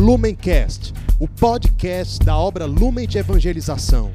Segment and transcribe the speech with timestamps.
[0.00, 4.10] Lumencast, o podcast da obra Lumen de Evangelização.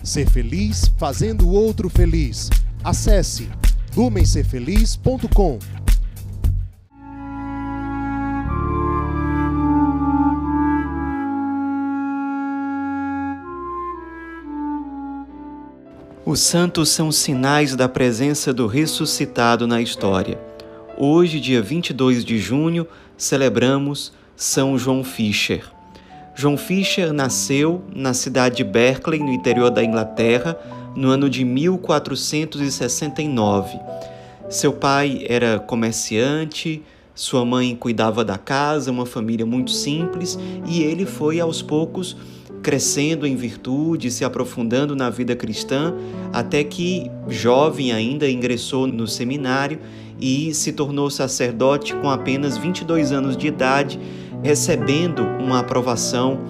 [0.00, 2.48] Ser feliz fazendo o outro feliz.
[2.84, 3.48] Acesse
[3.96, 5.58] lumencerfeliz.com.
[16.24, 20.38] Os santos são sinais da presença do ressuscitado na história.
[20.96, 22.86] Hoje, dia 22 de junho,
[23.18, 25.64] celebramos São João Fisher.
[26.34, 30.58] João Fisher nasceu na cidade de Berkeley, no interior da Inglaterra,
[30.94, 33.80] no ano de 1469.
[34.50, 36.82] Seu pai era comerciante,
[37.14, 42.14] sua mãe cuidava da casa, uma família muito simples, e ele foi aos poucos
[42.62, 45.94] crescendo em virtude, se aprofundando na vida cristã,
[46.32, 49.78] até que, jovem ainda, ingressou no seminário
[50.20, 53.98] e se tornou sacerdote com apenas 22 anos de idade,
[54.42, 56.40] recebendo uma aprovação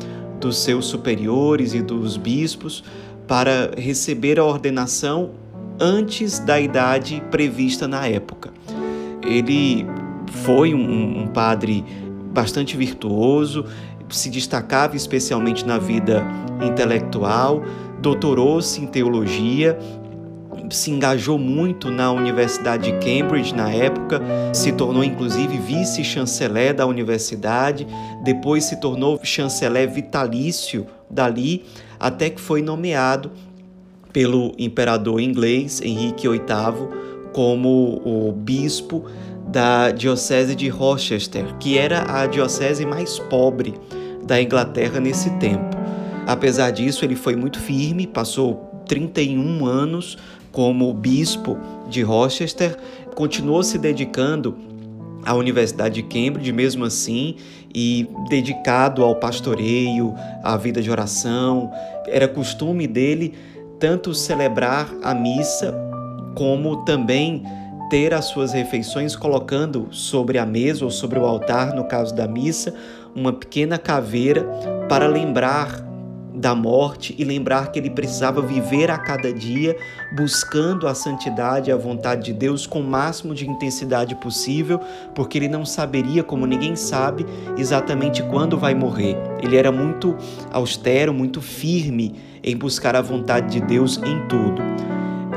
[0.40, 2.84] dos seus superiores e dos bispos
[3.26, 5.30] para receber a ordenação
[5.80, 8.50] antes da idade prevista na época.
[9.22, 9.86] Ele
[10.26, 11.84] foi um, um padre
[12.32, 13.64] bastante virtuoso,
[14.08, 16.24] se destacava especialmente na vida
[16.62, 17.62] intelectual,
[18.00, 19.78] doutorou-se em teologia,
[20.70, 24.20] se engajou muito na Universidade de Cambridge na época,
[24.52, 27.86] se tornou inclusive vice-chanceler da universidade,
[28.22, 31.64] depois se tornou chanceler vitalício dali,
[31.98, 33.30] até que foi nomeado
[34.12, 36.40] pelo imperador inglês Henrique VIII
[37.32, 39.04] como o bispo
[39.46, 43.74] da Diocese de Rochester, que era a diocese mais pobre
[44.24, 45.76] da Inglaterra nesse tempo.
[46.26, 50.16] Apesar disso, ele foi muito firme, passou 31 anos
[50.56, 52.78] como bispo de Rochester,
[53.14, 54.56] continuou se dedicando
[55.22, 57.36] à Universidade de Cambridge, mesmo assim,
[57.74, 61.70] e dedicado ao pastoreio, à vida de oração.
[62.06, 63.34] Era costume dele
[63.78, 65.74] tanto celebrar a missa
[66.34, 67.44] como também
[67.90, 72.26] ter as suas refeições colocando sobre a mesa ou sobre o altar, no caso da
[72.26, 72.72] missa,
[73.14, 74.42] uma pequena caveira
[74.88, 75.85] para lembrar
[76.36, 79.74] da morte e lembrar que ele precisava viver a cada dia
[80.14, 84.78] buscando a santidade e a vontade de Deus com o máximo de intensidade possível,
[85.14, 87.24] porque ele não saberia, como ninguém sabe,
[87.56, 89.16] exatamente quando vai morrer.
[89.42, 90.14] Ele era muito
[90.52, 92.14] austero, muito firme
[92.44, 94.62] em buscar a vontade de Deus em tudo.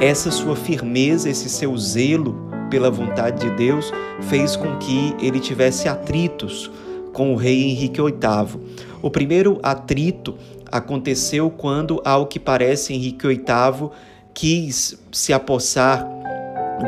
[0.01, 5.87] Essa sua firmeza, esse seu zelo pela vontade de Deus fez com que ele tivesse
[5.87, 6.69] atritos
[7.13, 8.79] com o rei Henrique VIII.
[9.01, 10.35] O primeiro atrito
[10.71, 13.89] aconteceu quando, ao que parece, Henrique VIII
[14.33, 16.07] quis se apossar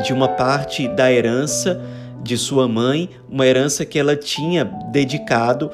[0.04, 1.80] de uma parte da herança
[2.22, 5.70] de sua mãe, uma herança que ela tinha dedicado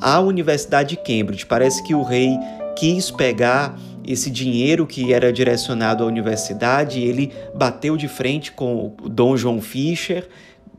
[0.00, 1.46] à Universidade de Cambridge.
[1.46, 2.36] Parece que o rei
[2.76, 9.08] quis pegar esse dinheiro que era direcionado à universidade, ele bateu de frente com o
[9.08, 10.28] Dom João Fischer.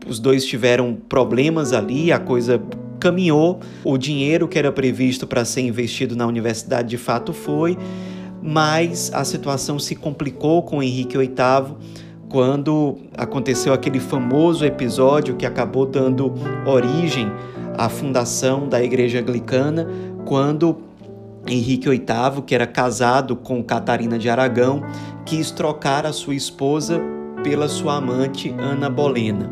[0.06, 2.62] Os dois tiveram problemas ali, a coisa
[3.04, 3.60] caminhou.
[3.84, 7.78] O dinheiro que era previsto para ser investido na universidade de fato foi,
[8.42, 11.76] mas a situação se complicou com Henrique VIII
[12.30, 16.34] quando aconteceu aquele famoso episódio que acabou dando
[16.66, 17.32] origem
[17.78, 19.88] à fundação da Igreja Anglicana,
[20.26, 20.78] quando
[21.46, 24.82] Henrique VIII, que era casado com Catarina de Aragão,
[25.26, 27.00] quis trocar a sua esposa
[27.44, 29.52] pela sua amante Ana Bolena.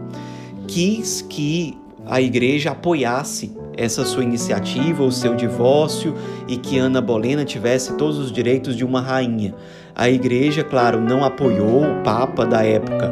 [0.68, 6.16] Quis que a igreja apoiasse essa sua iniciativa, o seu divórcio
[6.48, 9.56] e que Ana Bolena tivesse todos os direitos de uma rainha.
[9.96, 13.12] A igreja, claro, não apoiou, o Papa da época,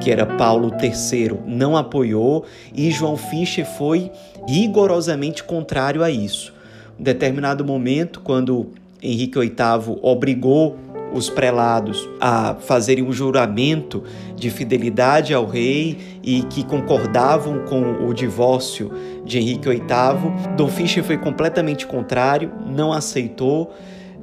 [0.00, 2.44] que era Paulo III, não apoiou
[2.74, 4.10] e João Fischer foi
[4.46, 6.58] rigorosamente contrário a isso
[6.98, 8.70] em determinado momento, quando
[9.00, 10.76] Henrique VIII obrigou
[11.12, 14.02] os prelados a fazerem um juramento
[14.36, 18.90] de fidelidade ao rei e que concordavam com o divórcio
[19.24, 23.74] de Henrique VIII, Dom Fischer foi completamente contrário, não aceitou.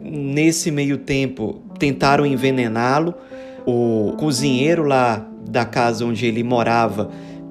[0.01, 3.15] Nesse meio tempo, tentaram envenená-lo.
[3.65, 7.09] O cozinheiro lá da casa onde ele morava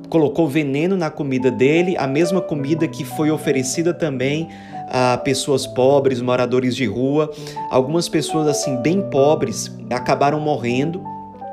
[0.08, 4.48] colocou veneno na comida dele, a mesma comida que foi oferecida também
[4.88, 7.30] a pessoas pobres, moradores de rua.
[7.70, 11.02] Algumas pessoas assim bem pobres acabaram morrendo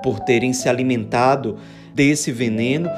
[0.04, 1.58] por terem se alimentado
[1.94, 2.90] desse veneno.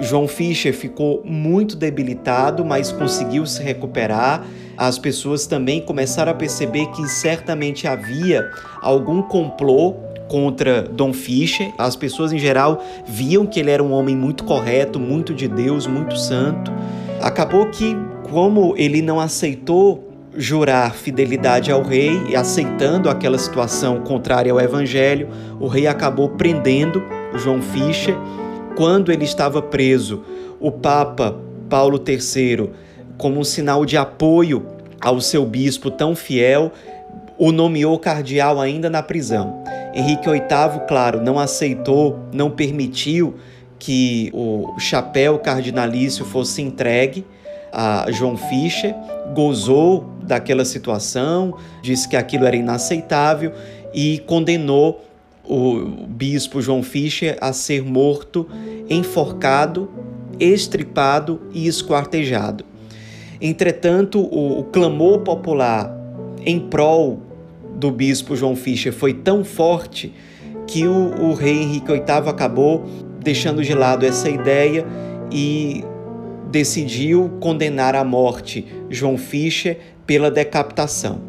[0.00, 4.44] João Fischer ficou muito debilitado, mas conseguiu se recuperar.
[4.76, 8.50] As pessoas também começaram a perceber que certamente havia
[8.82, 9.94] algum complô
[10.28, 11.72] contra Dom Fischer.
[11.78, 15.86] As pessoas em geral viam que ele era um homem muito correto, muito de Deus,
[15.86, 16.72] muito santo.
[17.20, 17.96] Acabou que
[18.30, 25.28] como ele não aceitou jurar fidelidade ao rei e aceitando aquela situação contrária ao evangelho,
[25.60, 27.02] o rei acabou prendendo
[27.34, 28.16] João Fischer.
[28.76, 30.24] Quando ele estava preso,
[30.58, 31.36] o Papa
[31.68, 32.70] Paulo III,
[33.16, 34.66] como um sinal de apoio
[35.00, 36.72] ao seu bispo tão fiel,
[37.38, 39.62] o nomeou cardeal ainda na prisão.
[39.94, 43.34] Henrique VIII, claro, não aceitou, não permitiu
[43.78, 47.24] que o chapéu cardinalício fosse entregue
[47.74, 48.94] a João Fischer,
[49.34, 53.52] gozou daquela situação, disse que aquilo era inaceitável
[53.92, 55.04] e condenou
[55.44, 58.46] o bispo João Fischer a ser morto,
[58.88, 59.90] enforcado,
[60.38, 62.64] estripado e esquartejado.
[63.40, 65.92] Entretanto, o, o clamor popular
[66.46, 67.20] em prol
[67.74, 70.12] do bispo João Fischer foi tão forte
[70.66, 72.84] que o, o rei Henrique VIII acabou
[73.20, 74.86] deixando de lado essa ideia
[75.30, 75.84] e
[76.54, 81.20] decidiu condenar à morte João Fischer pela decapitação.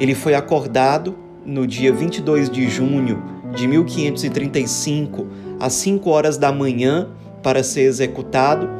[0.00, 3.20] Ele foi acordado no dia 22 de junho
[3.52, 5.26] de 1535,
[5.58, 7.08] às 5 horas da manhã,
[7.42, 8.70] para ser executado,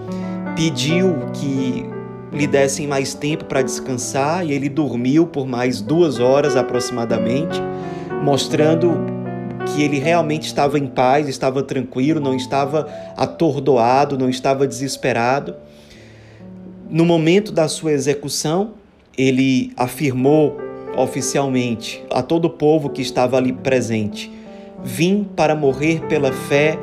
[0.54, 1.86] pediu que
[2.32, 7.60] lhe dessem mais tempo para descansar e ele dormiu por mais duas horas aproximadamente,
[8.22, 9.11] mostrando
[9.66, 15.54] que ele realmente estava em paz, estava tranquilo, não estava atordoado, não estava desesperado.
[16.90, 18.74] No momento da sua execução,
[19.16, 20.58] ele afirmou
[20.96, 24.30] oficialmente a todo o povo que estava ali presente:
[24.82, 26.78] Vim para morrer pela fé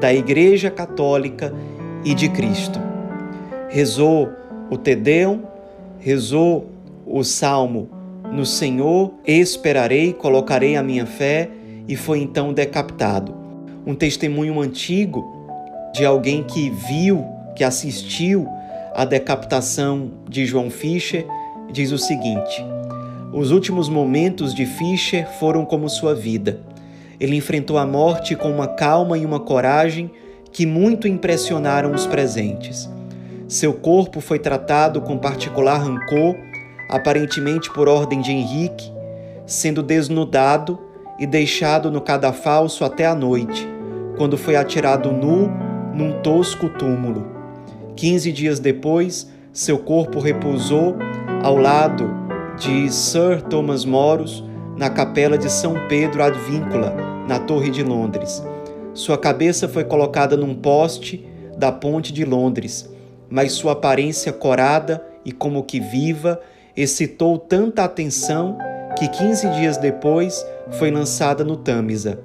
[0.00, 1.52] da Igreja Católica
[2.04, 2.80] e de Cristo.
[3.68, 4.30] Rezou
[4.70, 5.42] o Tedeum,
[5.98, 6.70] rezou
[7.06, 7.90] o Salmo:
[8.32, 11.50] No Senhor esperarei, colocarei a minha fé,
[11.88, 13.34] e foi então decapitado.
[13.86, 15.24] Um testemunho antigo
[15.92, 17.24] de alguém que viu,
[17.56, 18.46] que assistiu
[18.94, 21.26] à decapitação de João Fischer
[21.72, 22.64] diz o seguinte:
[23.32, 26.60] Os últimos momentos de Fischer foram como sua vida.
[27.18, 30.10] Ele enfrentou a morte com uma calma e uma coragem
[30.52, 32.88] que muito impressionaram os presentes.
[33.46, 36.36] Seu corpo foi tratado com particular rancor,
[36.88, 38.90] aparentemente por ordem de Henrique,
[39.46, 40.78] sendo desnudado
[41.20, 43.68] e deixado no cadafalso até a noite,
[44.16, 45.50] quando foi atirado nu
[45.94, 47.26] num tosco túmulo.
[47.94, 50.96] Quinze dias depois, seu corpo repousou
[51.42, 52.10] ao lado
[52.58, 54.42] de Sir Thomas Moros
[54.76, 56.94] na capela de São Pedro ad Víncula,
[57.28, 58.42] na Torre de Londres.
[58.94, 61.26] Sua cabeça foi colocada num poste
[61.56, 62.88] da ponte de Londres,
[63.28, 66.40] mas sua aparência corada e como que viva
[66.74, 68.56] excitou tanta atenção
[69.00, 72.20] que 15 dias depois foi lançada no Tâmisa,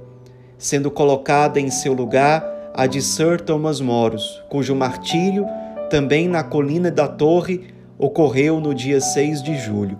[0.57, 5.45] sendo colocada em seu lugar a de Sir Thomas Moros, cujo martírio,
[5.89, 7.67] também na colina da Torre,
[7.97, 9.97] ocorreu no dia 6 de julho.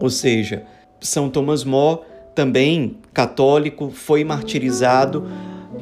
[0.00, 0.62] Ou seja,
[1.02, 2.00] São Thomas More,
[2.34, 5.28] também católico, foi martirizado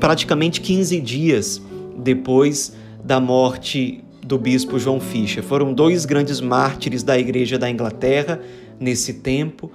[0.00, 1.62] praticamente 15 dias
[1.96, 2.74] depois
[3.04, 5.44] da morte do bispo João Fischer.
[5.44, 8.40] Foram dois grandes mártires da Igreja da Inglaterra
[8.82, 9.70] nesse tempo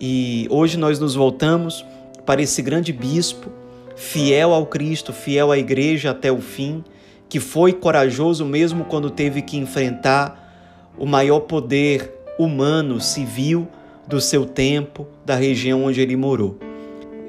[0.00, 1.84] e hoje nós nos voltamos
[2.24, 3.50] para esse grande bispo,
[3.94, 6.82] fiel ao Cristo, fiel à Igreja até o fim,
[7.28, 13.68] que foi corajoso mesmo quando teve que enfrentar o maior poder humano, civil
[14.06, 16.58] do seu tempo, da região onde ele morou.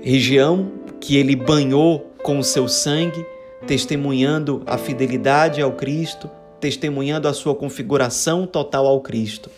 [0.01, 3.25] Região que ele banhou com o seu sangue,
[3.67, 9.49] testemunhando a fidelidade ao Cristo, testemunhando a sua configuração total ao Cristo.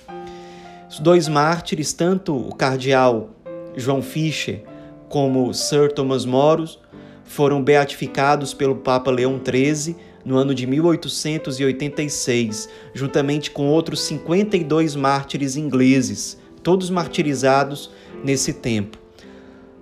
[0.94, 3.32] Os dois mártires, tanto o cardeal
[3.76, 4.62] João Fischer
[5.10, 6.80] como Sir Thomas Moros,
[7.24, 15.58] foram beatificados pelo Papa Leão XIII no ano de 1886, juntamente com outros 52 mártires
[15.58, 17.90] ingleses, todos martirizados
[18.24, 19.00] nesse tempo.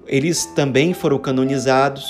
[0.07, 2.09] Eles também foram canonizados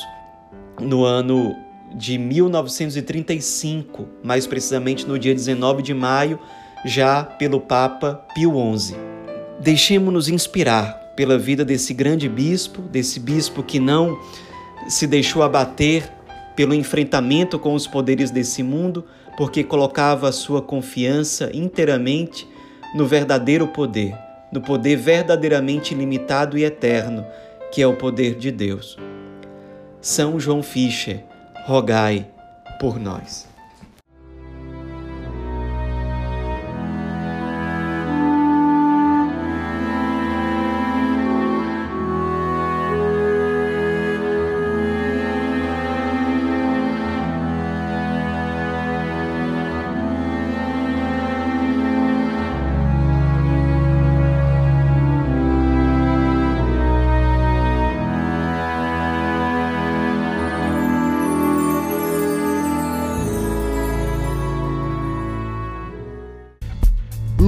[0.79, 1.55] no ano
[1.95, 6.39] de 1935, mais precisamente no dia 19 de maio,
[6.85, 8.95] já pelo Papa Pio XI.
[9.59, 14.17] Deixemos-nos inspirar pela vida desse grande bispo, desse bispo que não
[14.87, 16.11] se deixou abater
[16.55, 19.05] pelo enfrentamento com os poderes desse mundo,
[19.37, 22.47] porque colocava a sua confiança inteiramente
[22.95, 24.15] no verdadeiro poder,
[24.51, 27.25] no poder verdadeiramente limitado e eterno,
[27.71, 28.97] que é o poder de Deus.
[30.01, 31.23] São João Fischer,
[31.65, 32.27] rogai
[32.79, 33.50] por nós.